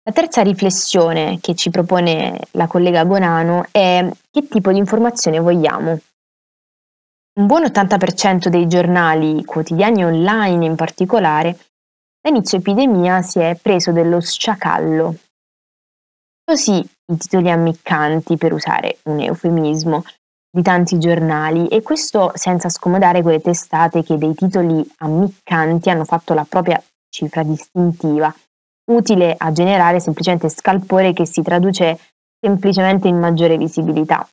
La 0.03 0.11
terza 0.11 0.41
riflessione 0.41 1.39
che 1.39 1.55
ci 1.55 1.69
propone 1.69 2.41
la 2.51 2.67
collega 2.67 3.05
Bonano 3.05 3.67
è 3.71 4.05
che 4.29 4.47
tipo 4.49 4.73
di 4.73 4.79
informazione 4.79 5.39
vogliamo. 5.39 5.97
Un 7.39 7.45
buon 7.45 7.63
80% 7.63 8.49
dei 8.49 8.67
giornali 8.67 9.45
quotidiani 9.45 10.03
online 10.03 10.65
in 10.65 10.75
particolare, 10.75 11.57
da 12.19 12.29
inizio 12.31 12.57
epidemia 12.57 13.21
si 13.21 13.39
è 13.39 13.55
preso 13.55 13.93
dello 13.93 14.19
sciacallo. 14.19 15.15
Così 16.49 16.79
i 16.79 17.17
titoli 17.17 17.51
ammiccanti, 17.51 18.35
per 18.35 18.53
usare 18.53 18.97
un 19.03 19.19
eufemismo, 19.19 20.03
di 20.49 20.63
tanti 20.63 20.97
giornali 20.97 21.67
e 21.67 21.83
questo 21.83 22.31
senza 22.33 22.69
scomodare 22.69 23.21
quelle 23.21 23.39
testate 23.39 24.01
che 24.01 24.17
dei 24.17 24.33
titoli 24.33 24.83
ammiccanti 24.97 25.91
hanno 25.91 26.05
fatto 26.05 26.33
la 26.33 26.47
propria 26.49 26.83
cifra 27.07 27.43
distintiva 27.43 28.33
utile 28.89 29.35
a 29.37 29.51
generare 29.51 29.99
semplicemente 29.99 30.49
scalpore 30.49 31.13
che 31.13 31.27
si 31.27 31.43
traduce 31.43 31.99
semplicemente 32.43 33.07
in 33.07 33.19
maggiore 33.19 33.55
visibilità. 33.55 34.27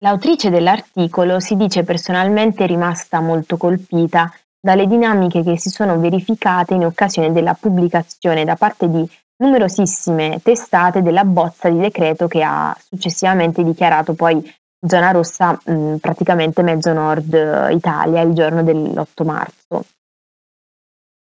L'autrice 0.00 0.50
dell'articolo 0.50 1.38
si 1.38 1.54
dice 1.54 1.84
personalmente 1.84 2.66
rimasta 2.66 3.20
molto 3.20 3.56
colpita 3.56 4.28
dalle 4.60 4.88
dinamiche 4.88 5.44
che 5.44 5.56
si 5.56 5.70
sono 5.70 6.00
verificate 6.00 6.74
in 6.74 6.84
occasione 6.84 7.30
della 7.30 7.54
pubblicazione 7.54 8.44
da 8.44 8.56
parte 8.56 8.90
di 8.90 9.08
numerosissime 9.38 10.40
testate 10.42 11.02
della 11.02 11.24
bozza 11.24 11.68
di 11.68 11.78
decreto 11.78 12.26
che 12.26 12.42
ha 12.42 12.76
successivamente 12.78 13.62
dichiarato 13.62 14.14
poi 14.14 14.42
zona 14.86 15.10
rossa 15.10 15.58
mh, 15.62 15.96
praticamente 15.96 16.62
mezzo 16.62 16.92
nord 16.92 17.32
Italia 17.70 18.20
il 18.22 18.32
giorno 18.34 18.62
dell'8 18.62 19.24
marzo. 19.24 19.84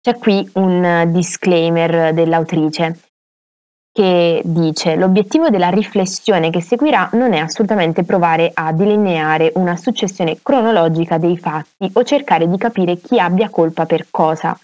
C'è 0.01 0.17
qui 0.17 0.49
un 0.53 1.11
disclaimer 1.11 2.13
dell'autrice 2.13 2.99
che 3.93 4.41
dice 4.43 4.95
l'obiettivo 4.95 5.49
della 5.49 5.69
riflessione 5.69 6.49
che 6.49 6.61
seguirà 6.61 7.09
non 7.13 7.33
è 7.33 7.39
assolutamente 7.39 8.03
provare 8.03 8.49
a 8.53 8.71
delineare 8.71 9.51
una 9.55 9.75
successione 9.75 10.39
cronologica 10.41 11.17
dei 11.17 11.37
fatti 11.37 11.89
o 11.93 12.03
cercare 12.03 12.49
di 12.49 12.57
capire 12.57 12.95
chi 12.95 13.19
abbia 13.19 13.49
colpa 13.49 13.85
per 13.85 14.07
cosa. 14.09 14.57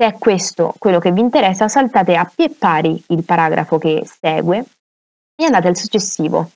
Se 0.00 0.06
è 0.06 0.16
questo 0.16 0.72
quello 0.78 0.98
che 0.98 1.12
vi 1.12 1.20
interessa, 1.20 1.68
saltate 1.68 2.16
a 2.16 2.24
pie 2.24 2.48
pari 2.48 3.04
il 3.08 3.22
paragrafo 3.22 3.76
che 3.76 4.02
segue 4.06 4.64
e 5.34 5.44
andate 5.44 5.68
al 5.68 5.76
successivo. 5.76 6.52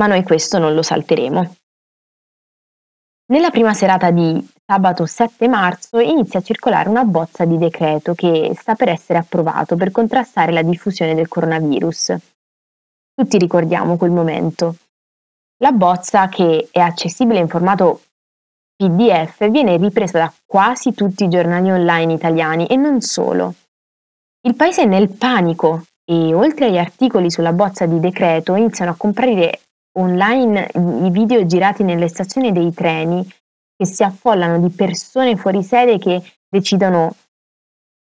Ma 0.00 0.08
noi 0.08 0.24
questo 0.24 0.58
non 0.58 0.74
lo 0.74 0.82
salteremo. 0.82 1.54
Nella 3.26 3.50
prima 3.50 3.72
serata 3.72 4.10
di 4.10 4.44
sabato 4.66 5.06
7 5.06 5.46
marzo 5.46 6.00
inizia 6.00 6.40
a 6.40 6.42
circolare 6.42 6.88
una 6.88 7.04
bozza 7.04 7.44
di 7.44 7.56
decreto 7.56 8.14
che 8.14 8.50
sta 8.56 8.74
per 8.74 8.88
essere 8.88 9.20
approvato 9.20 9.76
per 9.76 9.92
contrastare 9.92 10.50
la 10.50 10.62
diffusione 10.62 11.14
del 11.14 11.28
coronavirus. 11.28 12.16
Tutti 13.14 13.38
ricordiamo 13.38 13.96
quel 13.96 14.10
momento. 14.10 14.74
La 15.58 15.70
bozza, 15.70 16.26
che 16.26 16.66
è 16.72 16.80
accessibile 16.80 17.38
in 17.38 17.46
formato 17.46 18.00
PDF, 18.76 19.48
viene 19.50 19.76
ripresa 19.76 20.18
da 20.18 20.32
quasi 20.44 20.94
tutti 20.94 21.24
i 21.24 21.28
giornali 21.28 21.70
online 21.70 22.12
italiani 22.12 22.66
e 22.66 22.76
non 22.76 23.00
solo. 23.00 23.54
Il 24.46 24.56
paese 24.56 24.82
è 24.82 24.86
nel 24.86 25.10
panico 25.10 25.84
e 26.04 26.34
oltre 26.34 26.66
agli 26.66 26.78
articoli 26.78 27.30
sulla 27.30 27.52
bozza 27.52 27.86
di 27.86 28.00
decreto 28.00 28.54
iniziano 28.54 28.90
a 28.90 28.96
comparire 28.96 29.60
online 29.96 30.70
i 30.74 31.10
video 31.10 31.46
girati 31.46 31.82
nelle 31.82 32.08
stazioni 32.08 32.52
dei 32.52 32.72
treni 32.74 33.26
che 33.76 33.86
si 33.86 34.02
affollano 34.02 34.58
di 34.58 34.70
persone 34.70 35.36
fuori 35.36 35.62
sede 35.62 35.98
che 35.98 36.22
decidono 36.48 37.14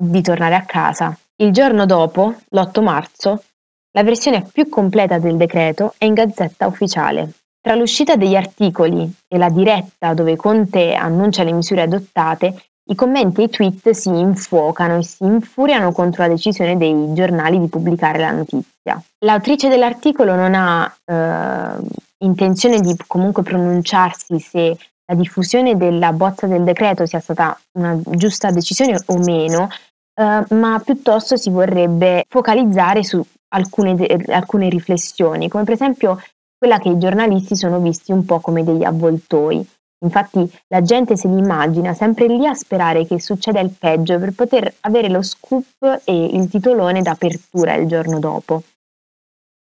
di 0.02 0.22
tornare 0.22 0.56
a 0.56 0.66
casa. 0.66 1.18
Il 1.36 1.52
giorno 1.52 1.86
dopo, 1.86 2.36
l'8 2.50 2.82
marzo, 2.82 3.44
la 3.92 4.04
versione 4.04 4.44
più 4.44 4.70
completa 4.70 5.20
del 5.20 5.38
decreto 5.38 5.94
è 5.98 6.06
in 6.06 6.14
gazzetta 6.14 6.66
ufficiale. 6.66 7.34
Tra 7.62 7.76
l'uscita 7.76 8.16
degli 8.16 8.36
articoli 8.36 9.08
e 9.28 9.38
la 9.38 9.50
diretta 9.50 10.16
dove 10.16 10.36
Conte 10.36 10.96
annuncia 10.96 11.44
le 11.44 11.52
misure 11.52 11.84
adottate, 11.84 12.56
i 12.90 12.96
commenti 12.96 13.42
e 13.42 13.44
i 13.46 13.50
tweet 13.50 13.92
si 13.92 14.10
infuocano 14.10 14.98
e 14.98 15.04
si 15.04 15.24
infuriano 15.24 15.92
contro 15.92 16.24
la 16.24 16.30
decisione 16.30 16.76
dei 16.76 17.14
giornali 17.14 17.60
di 17.60 17.68
pubblicare 17.68 18.18
la 18.18 18.32
notizia. 18.32 19.02
L'autrice 19.20 19.70
dell'articolo 19.70 20.34
non 20.34 20.56
ha 20.56 20.92
eh, 21.06 21.80
intenzione 22.26 22.80
di 22.80 22.96
comunque 23.06 23.44
pronunciarsi 23.44 24.40
se 24.40 24.76
la 25.06 25.16
diffusione 25.16 25.78
della 25.78 26.14
bozza 26.14 26.48
del 26.48 26.64
decreto 26.64 27.06
sia 27.06 27.20
stata 27.20 27.58
una 27.74 27.96
giusta 28.04 28.50
decisione 28.50 29.00
o 29.06 29.18
meno, 29.20 29.70
eh, 30.16 30.44
ma 30.56 30.82
piuttosto 30.84 31.38
si 31.38 31.52
vorrebbe 31.52 32.26
focalizzare 32.28 33.04
su 33.04 33.24
alcune, 33.50 33.94
de- 33.94 34.26
alcune 34.30 34.68
riflessioni, 34.68 35.48
come 35.48 35.64
per 35.64 35.74
esempio 35.74 36.20
quella 36.62 36.78
che 36.78 36.90
i 36.90 37.00
giornalisti 37.00 37.56
sono 37.56 37.80
visti 37.80 38.12
un 38.12 38.24
po' 38.24 38.40
come 38.40 38.64
degli 38.64 38.84
avvoltoi. 38.84 39.68
Infatti 40.06 40.48
la 40.68 40.84
gente 40.84 41.18
se 41.18 41.28
li 41.28 41.40
immagina 41.40 41.96
sempre 41.96 42.28
lì 42.28 42.46
a 42.46 42.54
sperare 42.54 43.08
che 43.08 43.20
succeda 43.20 43.60
il 43.60 43.72
peggio 43.72 44.20
per 44.20 44.34
poter 44.34 44.72
avere 44.82 45.10
lo 45.10 45.24
scoop 45.24 46.02
e 46.04 46.26
il 46.26 46.48
titolone 46.50 47.02
d'apertura 47.02 47.74
il 47.74 47.88
giorno 47.88 48.20
dopo. 48.20 48.62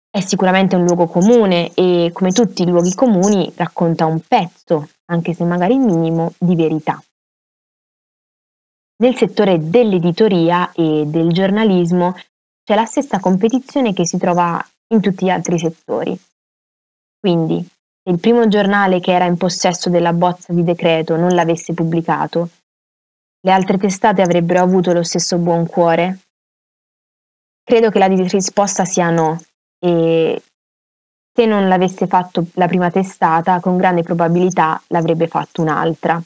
È 0.08 0.20
sicuramente 0.20 0.76
un 0.76 0.84
luogo 0.84 1.08
comune 1.08 1.74
e, 1.74 2.10
come 2.12 2.30
tutti 2.30 2.62
i 2.62 2.68
luoghi 2.68 2.94
comuni, 2.94 3.52
racconta 3.56 4.06
un 4.06 4.20
pezzo, 4.20 4.88
anche 5.06 5.34
se 5.34 5.42
magari 5.42 5.78
minimo, 5.78 6.34
di 6.38 6.54
verità. 6.54 7.02
Nel 8.98 9.16
settore 9.16 9.58
dell'editoria 9.58 10.70
e 10.70 11.02
del 11.04 11.32
giornalismo 11.32 12.14
c'è 12.62 12.76
la 12.76 12.84
stessa 12.84 13.18
competizione 13.18 13.92
che 13.92 14.06
si 14.06 14.18
trova 14.18 14.64
in 14.94 15.00
tutti 15.00 15.24
gli 15.24 15.30
altri 15.30 15.58
settori. 15.58 16.16
Quindi, 17.26 17.60
se 17.60 18.12
il 18.12 18.20
primo 18.20 18.46
giornale 18.46 19.00
che 19.00 19.10
era 19.10 19.24
in 19.24 19.36
possesso 19.36 19.90
della 19.90 20.12
bozza 20.12 20.52
di 20.52 20.62
decreto 20.62 21.16
non 21.16 21.34
l'avesse 21.34 21.74
pubblicato, 21.74 22.50
le 23.40 23.50
altre 23.50 23.78
testate 23.78 24.22
avrebbero 24.22 24.62
avuto 24.62 24.92
lo 24.92 25.02
stesso 25.02 25.36
buon 25.36 25.66
cuore? 25.66 26.20
Credo 27.64 27.90
che 27.90 27.98
la 27.98 28.06
risposta 28.06 28.84
sia 28.84 29.10
no 29.10 29.40
e 29.84 30.40
se 31.36 31.46
non 31.46 31.66
l'avesse 31.66 32.06
fatto 32.06 32.46
la 32.52 32.68
prima 32.68 32.92
testata, 32.92 33.58
con 33.58 33.76
grande 33.76 34.04
probabilità 34.04 34.80
l'avrebbe 34.86 35.26
fatto 35.26 35.62
un'altra. 35.62 36.22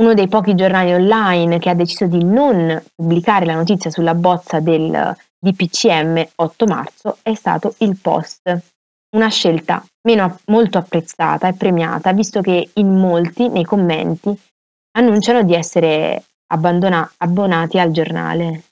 Uno 0.00 0.14
dei 0.14 0.26
pochi 0.26 0.56
giornali 0.56 0.92
online 0.92 1.60
che 1.60 1.70
ha 1.70 1.74
deciso 1.74 2.06
di 2.06 2.24
non 2.24 2.82
pubblicare 2.92 3.46
la 3.46 3.54
notizia 3.54 3.88
sulla 3.88 4.16
bozza 4.16 4.58
del 4.58 5.16
DPCM 5.38 6.26
8 6.34 6.66
marzo 6.66 7.18
è 7.22 7.34
stato 7.34 7.76
il 7.78 7.96
Post, 7.96 8.62
una 9.14 9.28
scelta 9.28 9.84
meno, 10.02 10.38
molto 10.46 10.78
apprezzata 10.78 11.48
e 11.48 11.54
premiata, 11.54 12.12
visto 12.12 12.40
che 12.40 12.70
in 12.74 12.88
molti 12.88 13.48
nei 13.48 13.64
commenti 13.64 14.36
annunciano 14.92 15.42
di 15.42 15.54
essere 15.54 16.24
abbandona- 16.48 17.10
abbonati 17.18 17.78
al 17.78 17.90
giornale. 17.90 18.64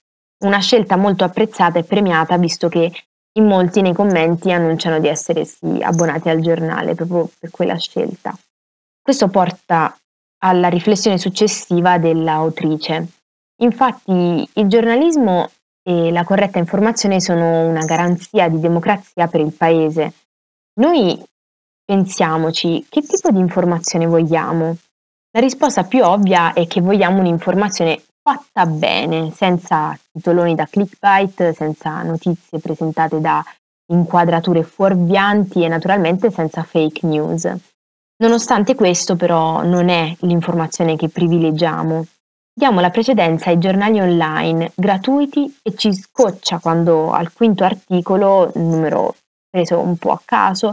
Una 0.45 0.59
scelta 0.59 0.97
molto 0.97 1.25
apprezzata 1.25 1.79
e 1.79 1.85
premiata, 1.85 2.37
visto 2.37 2.69
che 2.69 2.93
in 3.35 3.47
molti 3.47 3.81
nei 3.81 3.93
commenti 3.93 4.51
annunciano 4.51 4.99
di 4.99 5.09
essere 5.09 5.45
sì, 5.45 5.81
abbonati 5.81 6.29
al 6.29 6.41
giornale 6.41 6.95
proprio 6.95 7.31
per 7.39 7.51
quella 7.51 7.77
scelta. 7.77 8.37
Questo 9.01 9.29
porta 9.29 9.97
alla 10.43 10.69
riflessione 10.69 11.19
successiva 11.19 11.99
dell'autrice. 11.99 13.07
Infatti 13.63 14.49
il 14.53 14.67
giornalismo 14.69 15.51
e 15.83 16.11
la 16.11 16.25
corretta 16.25 16.59
informazione 16.59 17.21
sono 17.21 17.67
una 17.67 17.85
garanzia 17.85 18.49
di 18.49 18.59
democrazia 18.59 19.29
per 19.29 19.41
il 19.41 19.53
paese. 19.53 20.13
Noi 20.81 21.23
pensiamoci 21.85 22.87
che 22.89 23.03
tipo 23.03 23.31
di 23.31 23.39
informazione 23.39 24.07
vogliamo. 24.07 24.79
La 25.33 25.41
risposta 25.41 25.85
più 25.85 26.03
ovvia 26.03 26.55
è 26.55 26.67
che 26.67 26.81
vogliamo 26.81 27.21
un'informazione 27.21 28.03
fatta 28.23 28.65
bene, 28.65 29.31
senza 29.31 29.95
titoloni 30.11 30.55
da 30.55 30.65
clickbait, 30.65 31.51
senza 31.51 32.03
notizie 32.03 32.61
presentate 32.61 33.21
da 33.21 33.45
inquadrature 33.93 34.63
fuorvianti 34.63 35.63
e 35.63 35.69
naturalmente 35.69 36.31
senza 36.31 36.63
fake 36.63 37.07
news. 37.07 37.55
Nonostante 38.23 38.75
questo 38.75 39.17
però 39.17 39.63
non 39.63 39.91
è 39.91 40.17
l'informazione 40.21 40.97
che 40.97 41.11
privilegiamo. 41.11 42.07
Diamo 42.55 42.81
la 42.81 42.91
precedenza 42.91 43.51
ai 43.51 43.59
giornali 43.59 44.01
online 44.01 44.73
gratuiti 44.75 45.59
e 45.63 45.75
ci 45.75 45.93
scoccia 45.93 46.59
quando 46.59 47.11
al 47.13 47.35
quinto 47.35 47.65
articolo, 47.65 48.51
numero 48.55 49.15
preso 49.51 49.79
un 49.79 49.97
po' 49.97 50.13
a 50.13 50.23
caso, 50.25 50.73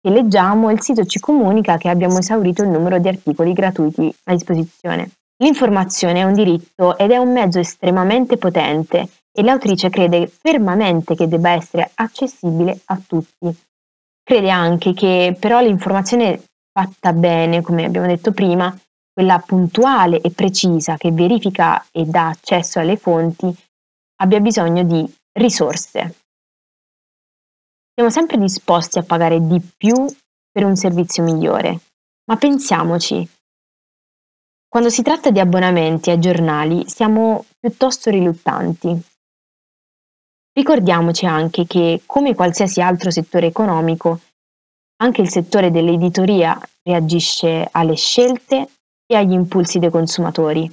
che 0.00 0.10
leggiamo, 0.10 0.70
il 0.70 0.80
sito 0.80 1.04
ci 1.04 1.20
comunica 1.20 1.76
che 1.76 1.90
abbiamo 1.90 2.18
esaurito 2.18 2.62
il 2.62 2.70
numero 2.70 2.98
di 2.98 3.08
articoli 3.08 3.52
gratuiti 3.52 4.12
a 4.24 4.32
disposizione. 4.32 5.10
L'informazione 5.42 6.20
è 6.20 6.24
un 6.24 6.32
diritto 6.32 6.96
ed 6.96 7.10
è 7.10 7.18
un 7.18 7.32
mezzo 7.32 7.58
estremamente 7.58 8.36
potente 8.36 9.08
e 9.32 9.42
l'autrice 9.42 9.90
crede 9.90 10.26
fermamente 10.26 11.14
che 11.14 11.28
debba 11.28 11.50
essere 11.50 11.90
accessibile 11.94 12.80
a 12.86 13.00
tutti. 13.06 13.54
Crede 14.22 14.50
anche 14.50 14.92
che 14.92 15.36
però 15.38 15.60
l'informazione 15.60 16.42
fatta 16.72 17.12
bene, 17.12 17.62
come 17.62 17.84
abbiamo 17.84 18.06
detto 18.06 18.32
prima, 18.32 18.74
quella 19.12 19.38
puntuale 19.38 20.20
e 20.20 20.30
precisa 20.30 20.96
che 20.96 21.10
verifica 21.12 21.84
e 21.90 22.04
dà 22.04 22.28
accesso 22.28 22.78
alle 22.78 22.96
fonti, 22.96 23.54
abbia 24.16 24.40
bisogno 24.40 24.82
di 24.82 25.06
risorse. 25.32 26.19
Siamo 27.92 28.10
sempre 28.10 28.38
disposti 28.38 28.98
a 28.98 29.02
pagare 29.02 29.46
di 29.46 29.60
più 29.60 29.94
per 30.50 30.64
un 30.64 30.76
servizio 30.76 31.22
migliore, 31.22 31.80
ma 32.24 32.36
pensiamoci, 32.36 33.28
quando 34.70 34.88
si 34.88 35.02
tratta 35.02 35.30
di 35.30 35.40
abbonamenti 35.40 36.10
ai 36.10 36.20
giornali 36.20 36.88
siamo 36.88 37.44
piuttosto 37.58 38.08
riluttanti. 38.08 38.96
Ricordiamoci 40.52 41.26
anche 41.26 41.66
che, 41.66 42.02
come 42.06 42.36
qualsiasi 42.36 42.80
altro 42.80 43.10
settore 43.10 43.48
economico, 43.48 44.20
anche 45.02 45.22
il 45.22 45.28
settore 45.28 45.72
dell'editoria 45.72 46.56
reagisce 46.84 47.68
alle 47.68 47.96
scelte 47.96 48.68
e 49.06 49.16
agli 49.16 49.32
impulsi 49.32 49.80
dei 49.80 49.90
consumatori. 49.90 50.70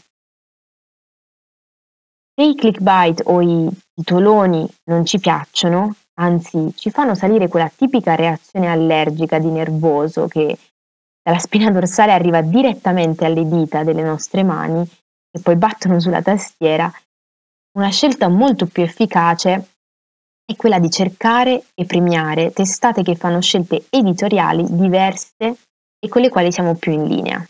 Se 2.35 2.45
i 2.45 2.53
clickbait 2.53 3.23
o 3.25 3.41
i 3.41 3.67
titoloni 3.95 4.67
non 4.91 5.05
ci 5.07 5.19
piacciono, 5.19 5.95
anzi 6.19 6.73
ci 6.75 6.89
fanno 6.91 7.15
salire 7.15 7.47
quella 7.47 7.69
tipica 7.69 8.15
reazione 8.15 8.67
allergica 8.67 9.39
di 9.39 9.49
nervoso 9.49 10.27
che 10.27 10.57
dalla 11.21 11.39
spina 11.39 11.71
dorsale 11.71 12.13
arriva 12.13 12.41
direttamente 12.41 13.25
alle 13.25 13.47
dita 13.47 13.83
delle 13.83 14.03
nostre 14.03 14.43
mani 14.43 14.81
e 14.81 15.39
poi 15.41 15.55
battono 15.55 15.99
sulla 15.99 16.21
tastiera, 16.21 16.91
una 17.77 17.89
scelta 17.89 18.27
molto 18.27 18.65
più 18.65 18.83
efficace 18.83 19.71
è 20.45 20.55
quella 20.55 20.79
di 20.79 20.89
cercare 20.89 21.65
e 21.75 21.85
premiare 21.85 22.51
testate 22.51 23.03
che 23.03 23.15
fanno 23.15 23.41
scelte 23.41 23.85
editoriali 23.89 24.65
diverse 24.69 25.57
e 25.99 26.07
con 26.07 26.21
le 26.21 26.29
quali 26.29 26.51
siamo 26.51 26.75
più 26.75 26.93
in 26.93 27.03
linea. 27.03 27.45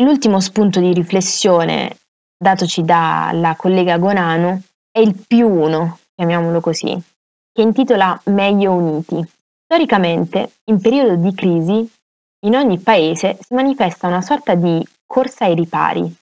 L'ultimo 0.00 0.40
spunto 0.40 0.78
di 0.78 0.92
riflessione 0.92 1.98
datoci 2.38 2.82
dalla 2.84 3.56
collega 3.56 3.98
Gonano 3.98 4.62
è 4.92 5.00
il 5.00 5.16
più 5.26 5.48
uno, 5.48 5.98
chiamiamolo 6.14 6.60
così, 6.60 7.02
che 7.50 7.62
intitola 7.62 8.20
Meglio 8.26 8.72
Uniti. 8.72 9.26
Storicamente, 9.64 10.56
in 10.64 10.80
periodo 10.80 11.16
di 11.16 11.34
crisi, 11.34 11.90
in 12.44 12.54
ogni 12.54 12.78
paese 12.78 13.38
si 13.40 13.54
manifesta 13.54 14.06
una 14.06 14.20
sorta 14.20 14.54
di 14.54 14.86
corsa 15.06 15.46
ai 15.46 15.54
ripari, 15.54 16.14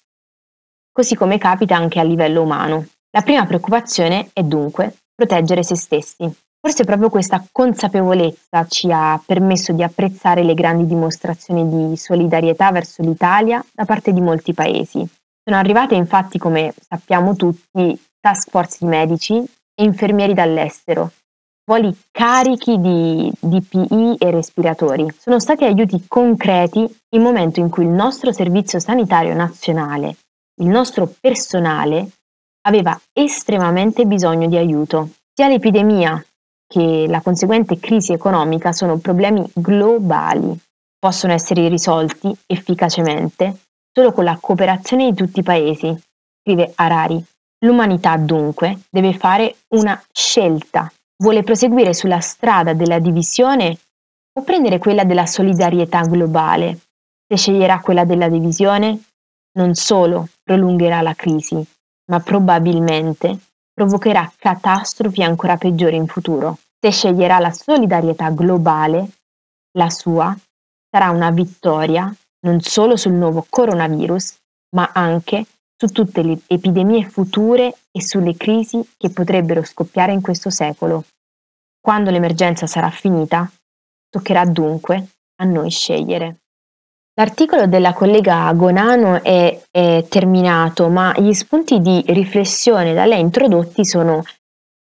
così 0.92 1.16
come 1.16 1.36
capita 1.36 1.74
anche 1.74 1.98
a 1.98 2.04
livello 2.04 2.42
umano. 2.42 2.86
La 3.10 3.22
prima 3.22 3.44
preoccupazione 3.44 4.30
è 4.32 4.44
dunque 4.44 4.94
proteggere 5.16 5.64
se 5.64 5.74
stessi. 5.74 6.32
Forse 6.60 6.84
proprio 6.84 7.10
questa 7.10 7.44
consapevolezza 7.50 8.66
ci 8.68 8.88
ha 8.92 9.20
permesso 9.24 9.72
di 9.72 9.82
apprezzare 9.82 10.44
le 10.44 10.54
grandi 10.54 10.86
dimostrazioni 10.86 11.88
di 11.88 11.96
solidarietà 11.96 12.70
verso 12.70 13.02
l'Italia 13.02 13.64
da 13.72 13.84
parte 13.84 14.12
di 14.12 14.20
molti 14.20 14.52
paesi. 14.52 15.04
Sono 15.42 15.56
arrivate 15.58 15.94
infatti, 15.94 16.38
come 16.38 16.72
sappiamo 16.78 17.34
tutti, 17.34 17.98
task 18.20 18.50
force 18.50 18.78
di 18.80 18.86
medici 18.86 19.34
e 19.34 19.84
infermieri 19.84 20.34
dall'estero 20.34 21.10
voli 21.70 21.96
carichi 22.10 22.80
di 22.80 23.30
DPI 23.38 24.16
e 24.18 24.30
respiratori. 24.32 25.06
Sono 25.16 25.38
stati 25.38 25.62
aiuti 25.64 26.04
concreti 26.08 26.84
in 27.10 27.22
momento 27.22 27.60
in 27.60 27.70
cui 27.70 27.84
il 27.84 27.90
nostro 27.90 28.32
Servizio 28.32 28.80
Sanitario 28.80 29.34
Nazionale, 29.34 30.16
il 30.60 30.66
nostro 30.66 31.14
personale, 31.20 32.10
aveva 32.62 33.00
estremamente 33.12 34.04
bisogno 34.04 34.48
di 34.48 34.56
aiuto. 34.56 35.10
Sia 35.32 35.46
l'epidemia 35.46 36.20
che 36.66 37.06
la 37.08 37.20
conseguente 37.20 37.78
crisi 37.78 38.12
economica 38.12 38.72
sono 38.72 38.98
problemi 38.98 39.48
globali. 39.54 40.58
Possono 40.98 41.32
essere 41.32 41.68
risolti 41.68 42.36
efficacemente 42.46 43.60
solo 43.92 44.12
con 44.12 44.24
la 44.24 44.36
cooperazione 44.40 45.08
di 45.08 45.16
tutti 45.16 45.38
i 45.38 45.44
paesi, 45.44 45.96
scrive 46.42 46.72
Harari. 46.74 47.24
L'umanità 47.64 48.16
dunque 48.16 48.80
deve 48.90 49.14
fare 49.14 49.56
una 49.74 50.02
scelta 50.12 50.90
Vuole 51.20 51.42
proseguire 51.42 51.92
sulla 51.92 52.20
strada 52.20 52.72
della 52.72 52.98
divisione 52.98 53.76
o 54.32 54.42
prendere 54.42 54.78
quella 54.78 55.04
della 55.04 55.26
solidarietà 55.26 56.00
globale? 56.00 56.78
Se 57.28 57.36
sceglierà 57.36 57.80
quella 57.80 58.06
della 58.06 58.30
divisione, 58.30 59.02
non 59.58 59.74
solo 59.74 60.28
prolungherà 60.42 61.02
la 61.02 61.12
crisi, 61.12 61.62
ma 62.10 62.20
probabilmente 62.20 63.38
provocherà 63.70 64.32
catastrofi 64.34 65.22
ancora 65.22 65.58
peggiori 65.58 65.96
in 65.96 66.06
futuro. 66.06 66.56
Se 66.80 66.90
sceglierà 66.90 67.38
la 67.38 67.52
solidarietà 67.52 68.30
globale, 68.30 69.10
la 69.76 69.90
sua 69.90 70.34
sarà 70.90 71.10
una 71.10 71.30
vittoria 71.30 72.10
non 72.46 72.60
solo 72.60 72.96
sul 72.96 73.12
nuovo 73.12 73.44
coronavirus, 73.46 74.36
ma 74.74 74.90
anche 74.94 75.44
su 75.80 75.86
tutte 75.86 76.22
le 76.22 76.38
epidemie 76.46 77.08
future 77.08 77.74
e 77.90 78.02
sulle 78.02 78.36
crisi 78.36 78.86
che 78.98 79.08
potrebbero 79.08 79.64
scoppiare 79.64 80.12
in 80.12 80.20
questo 80.20 80.50
secolo. 80.50 81.06
Quando 81.80 82.10
l'emergenza 82.10 82.66
sarà 82.66 82.90
finita, 82.90 83.50
toccherà 84.10 84.44
dunque 84.44 85.06
a 85.36 85.44
noi 85.46 85.70
scegliere. 85.70 86.36
L'articolo 87.14 87.66
della 87.66 87.94
collega 87.94 88.52
Gonano 88.52 89.22
è, 89.22 89.58
è, 89.70 90.04
terminato, 90.06 90.90
ma 90.90 91.14
gli 91.16 91.32
spunti 91.32 91.80
di 91.80 92.04
riflessione 92.08 92.92
da 92.92 93.06
lei 93.06 93.20
introdotti 93.20 93.82
sono, 93.82 94.22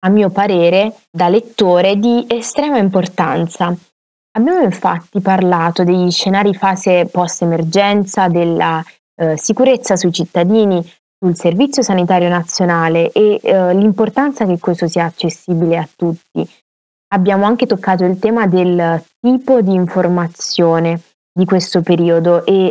a 0.04 0.09
mio 0.09 0.30
parere, 0.30 0.94
da 1.11 1.28
lettore 1.28 1.96
di 1.96 2.24
estrema 2.28 2.78
importanza. 2.78 3.74
Abbiamo 4.37 4.62
infatti 4.62 5.20
parlato 5.20 5.83
degli 5.83 6.12
scenari 6.12 6.54
fase 6.54 7.07
post-emergenza, 7.07 8.28
della 8.28 8.80
eh, 9.16 9.37
sicurezza 9.37 9.96
sui 9.96 10.12
cittadini, 10.12 10.85
sul 11.18 11.37
Servizio 11.37 11.83
Sanitario 11.83 12.29
Nazionale 12.29 13.11
e 13.12 13.40
eh, 13.42 13.74
l'importanza 13.74 14.44
che 14.44 14.59
questo 14.59 14.88
sia 14.88 15.05
accessibile 15.05 15.79
a 15.79 15.88
tutti. 15.96 16.46
Abbiamo 17.14 17.44
anche 17.44 17.66
toccato 17.66 18.05
il 18.05 18.18
tema 18.18 18.46
del 18.46 19.03
tipo 19.20 19.61
di 19.61 19.72
informazione 19.72 21.00
di 21.33 21.44
questo 21.44 21.83
periodo 21.83 22.44
e, 22.44 22.70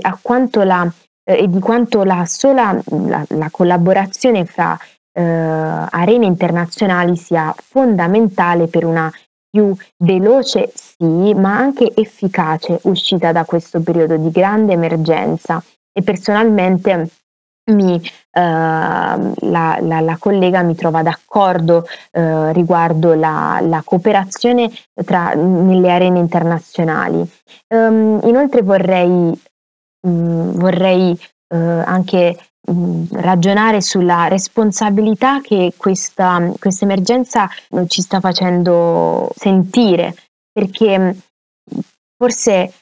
la, 0.64 0.94
eh, 1.24 1.38
e 1.38 1.50
di 1.50 1.60
quanto 1.60 2.04
la 2.04 2.26
sola 2.26 2.80
la, 2.86 3.26
la 3.30 3.50
collaborazione 3.50 4.46
fra 4.46 4.78
eh, 5.14 5.22
arene 5.22 6.26
internazionali 6.26 7.16
sia 7.16 7.54
fondamentale 7.58 8.68
per 8.68 8.86
una 8.86 9.12
più 9.50 9.76
veloce 9.98 10.72
sì, 10.74 11.34
ma 11.36 11.56
anche 11.56 11.92
efficace 11.96 12.80
uscita 12.84 13.32
da 13.32 13.46
questo 13.46 13.82
periodo 13.82 14.18
di 14.18 14.32
grande 14.32 14.74
emergenza 14.74 15.64
e 15.94 16.02
personalmente 16.02 17.10
mi, 17.72 17.96
eh, 17.96 18.42
la, 18.42 19.78
la, 19.82 20.00
la, 20.02 20.18
collega 20.20 20.64
mi 20.64 20.76
trova 20.76 21.02
d'accordo 21.02 21.86
eh, 22.12 22.52
riguardo 22.52 23.14
la, 23.14 23.60
la 23.62 23.82
cooperazione 23.86 24.70
tra, 25.06 25.34
nelle 25.34 25.92
arene 25.92 26.20
internazionali. 26.20 27.26
Um, 27.70 28.20
inoltre 28.24 28.64
vorrei, 28.64 29.08
um, 30.08 30.52
vorrei 30.54 31.12
uh, 31.12 31.56
anche 31.56 32.38
um, 32.68 33.08
ragionare 33.12 33.82
sulla 33.82 34.28
responsabilità 34.28 35.40
che 35.40 35.74
questa, 35.78 36.52
questa 36.60 36.86
emergenza 36.86 37.50
ci 37.88 38.02
sta 38.02 38.20
facendo 38.20 39.30
sentire, 39.36 40.16
perché 40.52 41.16
forse 42.18 42.74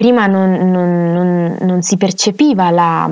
prima 0.00 0.26
non, 0.26 0.52
non, 0.70 1.12
non, 1.12 1.56
non 1.60 1.82
si 1.82 1.98
percepiva 1.98 2.70
la, 2.70 3.06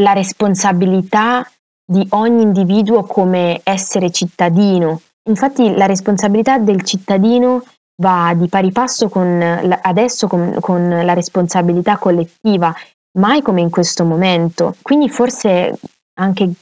la 0.00 0.12
responsabilità 0.12 1.44
di 1.84 2.06
ogni 2.10 2.42
individuo 2.42 3.02
come 3.02 3.60
essere 3.64 4.12
cittadino. 4.12 5.00
Infatti 5.28 5.74
la 5.74 5.86
responsabilità 5.86 6.56
del 6.58 6.82
cittadino 6.82 7.64
va 8.00 8.32
di 8.36 8.46
pari 8.46 8.70
passo 8.70 9.08
con, 9.08 9.42
adesso 9.82 10.28
con, 10.28 10.58
con 10.60 10.88
la 10.88 11.14
responsabilità 11.14 11.98
collettiva, 11.98 12.72
mai 13.18 13.42
come 13.42 13.60
in 13.60 13.70
questo 13.70 14.04
momento. 14.04 14.76
Quindi 14.80 15.08
forse 15.08 15.80
anche 16.20 16.52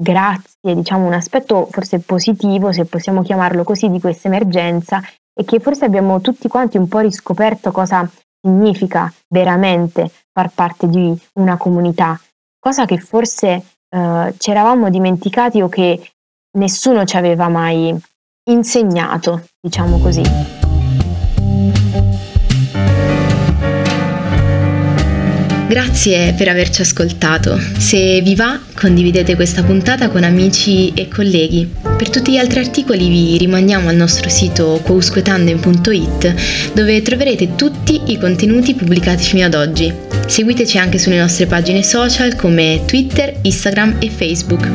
grazie, 0.00 0.72
diciamo 0.72 1.04
un 1.04 1.14
aspetto 1.14 1.66
forse 1.68 1.98
positivo, 1.98 2.70
se 2.70 2.84
possiamo 2.84 3.22
chiamarlo 3.22 3.64
così, 3.64 3.90
di 3.90 3.98
questa 3.98 4.28
emergenza, 4.28 5.02
è 5.32 5.44
che 5.44 5.58
forse 5.58 5.84
abbiamo 5.84 6.20
tutti 6.20 6.46
quanti 6.46 6.76
un 6.76 6.86
po' 6.86 7.00
riscoperto 7.00 7.72
cosa 7.72 8.08
significa 8.44 9.10
veramente 9.28 10.10
far 10.30 10.50
parte 10.54 10.86
di 10.86 11.16
una 11.34 11.56
comunità, 11.56 12.20
cosa 12.58 12.84
che 12.84 12.98
forse 12.98 13.64
eh, 13.88 14.34
ci 14.36 14.50
eravamo 14.50 14.90
dimenticati 14.90 15.62
o 15.62 15.68
che 15.68 16.12
nessuno 16.58 17.04
ci 17.04 17.16
aveva 17.16 17.48
mai 17.48 17.96
insegnato, 18.50 19.46
diciamo 19.60 19.98
così. 19.98 20.63
Grazie 25.66 26.34
per 26.36 26.48
averci 26.48 26.82
ascoltato. 26.82 27.58
Se 27.78 28.20
vi 28.20 28.34
va, 28.34 28.60
condividete 28.74 29.34
questa 29.34 29.62
puntata 29.62 30.08
con 30.10 30.22
amici 30.22 30.92
e 30.94 31.08
colleghi. 31.08 31.68
Per 31.82 32.10
tutti 32.10 32.32
gli 32.32 32.36
altri 32.36 32.60
articoli 32.60 33.08
vi 33.08 33.38
rimandiamo 33.38 33.88
al 33.88 33.96
nostro 33.96 34.28
sito 34.28 34.80
quousquetandem.it 34.84 36.72
dove 36.74 37.00
troverete 37.00 37.54
tutti 37.54 38.02
i 38.06 38.18
contenuti 38.18 38.74
pubblicati 38.74 39.24
fino 39.24 39.46
ad 39.46 39.54
oggi. 39.54 39.92
Seguiteci 40.26 40.76
anche 40.76 40.98
sulle 40.98 41.18
nostre 41.18 41.46
pagine 41.46 41.82
social 41.82 42.36
come 42.36 42.82
Twitter, 42.86 43.34
Instagram 43.40 43.96
e 44.00 44.10
Facebook. 44.10 44.68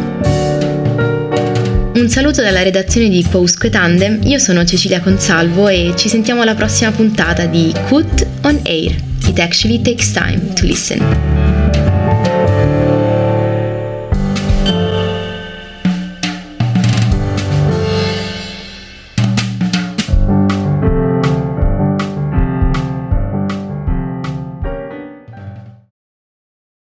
Un 1.94 2.10
saluto 2.10 2.42
dalla 2.42 2.64
redazione 2.64 3.10
di 3.10 3.24
Quousque 3.24 3.70
Tandem, 3.70 4.22
io 4.24 4.40
sono 4.40 4.66
Cecilia 4.66 5.02
Consalvo 5.02 5.68
e 5.68 5.94
ci 5.96 6.10
sentiamo 6.10 6.42
alla 6.42 6.56
prossima 6.56 6.92
puntata 6.92 7.46
di 7.46 7.72
Cut 7.88 8.26
on 8.42 8.60
Air. 8.64 9.09
It 9.30 9.38
actually 9.38 9.78
takes 9.78 10.12
time 10.12 10.56
to 10.56 10.66
listen. 10.66 11.39